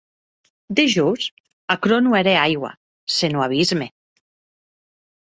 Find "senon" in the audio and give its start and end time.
3.17-3.45